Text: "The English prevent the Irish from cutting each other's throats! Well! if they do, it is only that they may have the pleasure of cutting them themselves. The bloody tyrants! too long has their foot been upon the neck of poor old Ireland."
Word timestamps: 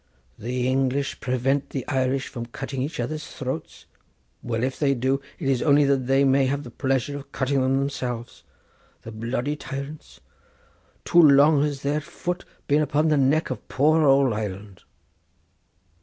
"The 0.39 0.67
English 0.67 1.19
prevent 1.19 1.69
the 1.69 1.87
Irish 1.87 2.27
from 2.27 2.47
cutting 2.47 2.81
each 2.81 2.99
other's 2.99 3.27
throats! 3.27 3.85
Well! 4.41 4.63
if 4.63 4.79
they 4.79 4.95
do, 4.95 5.21
it 5.37 5.47
is 5.47 5.61
only 5.61 5.83
that 5.85 6.07
they 6.07 6.23
may 6.23 6.47
have 6.47 6.63
the 6.63 6.71
pleasure 6.71 7.17
of 7.17 7.31
cutting 7.31 7.61
them 7.61 7.77
themselves. 7.77 8.41
The 9.03 9.11
bloody 9.11 9.55
tyrants! 9.55 10.19
too 11.05 11.21
long 11.21 11.61
has 11.61 11.83
their 11.83 12.01
foot 12.01 12.45
been 12.67 12.81
upon 12.81 13.09
the 13.09 13.17
neck 13.17 13.51
of 13.51 13.67
poor 13.69 14.03
old 14.03 14.33
Ireland." 14.33 14.81